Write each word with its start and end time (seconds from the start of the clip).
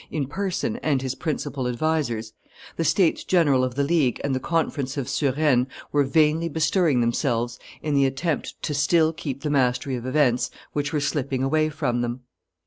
in 0.09 0.25
person 0.25 0.77
and 0.77 1.03
his 1.03 1.13
principal 1.13 1.67
advisers, 1.67 2.33
the 2.75 2.83
states 2.83 3.23
general 3.23 3.63
of 3.63 3.75
the 3.75 3.83
League 3.83 4.19
and 4.23 4.33
the 4.33 4.39
conference 4.39 4.97
of 4.97 5.07
Suresnes 5.07 5.67
were 5.91 6.03
vainly 6.03 6.49
bestirring 6.49 7.01
themselves 7.01 7.59
in 7.83 7.93
the 7.93 8.07
attempt 8.07 8.59
to 8.63 8.73
still 8.73 9.13
keep 9.13 9.41
the 9.43 9.51
mastery 9.51 9.95
of 9.95 10.07
events 10.07 10.49
which 10.73 10.91
were 10.91 10.99
slipping 10.99 11.43
away 11.43 11.69
from 11.69 12.01
them. 12.01 12.21